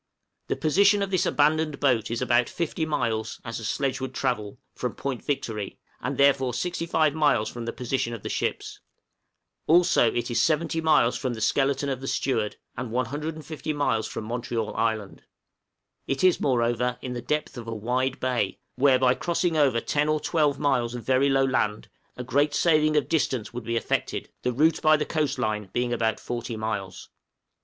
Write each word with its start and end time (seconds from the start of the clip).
The 0.47 0.55
position 0.55 1.03
of 1.03 1.11
this 1.11 1.27
abandoned 1.27 1.79
boat 1.79 2.09
is 2.09 2.23
about 2.23 2.49
50 2.49 2.87
miles 2.87 3.39
as 3.45 3.59
a 3.59 3.63
sledge 3.63 4.01
would 4.01 4.15
travel 4.15 4.57
from 4.73 4.95
Point 4.95 5.23
Victory, 5.23 5.77
and 6.01 6.17
therefore 6.17 6.55
65 6.55 7.13
miles 7.13 7.49
from 7.49 7.65
the 7.65 7.71
position 7.71 8.11
of 8.11 8.23
the 8.23 8.27
ships; 8.27 8.79
also 9.67 10.11
it 10.11 10.31
is 10.31 10.41
70 10.41 10.81
miles 10.81 11.15
from 11.17 11.35
the 11.35 11.39
skeleton 11.39 11.87
of 11.87 12.01
the 12.01 12.07
steward, 12.07 12.55
and 12.75 12.89
150 12.91 13.73
miles 13.73 14.07
from 14.07 14.23
Montreal 14.23 14.75
Island; 14.75 15.21
it 16.07 16.23
is 16.23 16.39
moreover 16.41 16.97
in 17.03 17.13
the 17.13 17.21
depth 17.21 17.55
of 17.55 17.67
a 17.67 17.75
wide 17.75 18.19
bay, 18.19 18.57
where, 18.77 18.97
by 18.97 19.13
crossing 19.13 19.55
over 19.55 19.79
10 19.79 20.09
or 20.09 20.19
12 20.19 20.57
miles 20.57 20.95
of 20.95 21.03
very 21.03 21.29
low 21.29 21.45
land, 21.45 21.89
a 22.17 22.23
great 22.23 22.55
saving 22.55 22.97
of 22.97 23.07
distance 23.07 23.53
would 23.53 23.65
be 23.65 23.75
effected, 23.77 24.31
the 24.41 24.51
route 24.51 24.81
by 24.81 24.97
the 24.97 25.05
coast 25.05 25.37
line 25.37 25.69
being 25.73 25.93
about 25.93 26.19
40 26.19 26.57
miles. 26.57 27.09